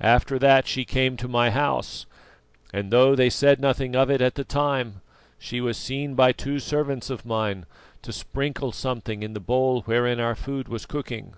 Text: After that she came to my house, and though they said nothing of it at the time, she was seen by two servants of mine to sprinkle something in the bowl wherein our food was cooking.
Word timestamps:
After 0.00 0.38
that 0.38 0.68
she 0.68 0.84
came 0.84 1.16
to 1.16 1.26
my 1.26 1.50
house, 1.50 2.06
and 2.72 2.92
though 2.92 3.16
they 3.16 3.28
said 3.28 3.58
nothing 3.58 3.96
of 3.96 4.08
it 4.08 4.20
at 4.20 4.36
the 4.36 4.44
time, 4.44 5.00
she 5.36 5.60
was 5.60 5.76
seen 5.76 6.14
by 6.14 6.30
two 6.30 6.60
servants 6.60 7.10
of 7.10 7.26
mine 7.26 7.66
to 8.02 8.12
sprinkle 8.12 8.70
something 8.70 9.24
in 9.24 9.32
the 9.32 9.40
bowl 9.40 9.82
wherein 9.82 10.20
our 10.20 10.36
food 10.36 10.68
was 10.68 10.86
cooking. 10.86 11.34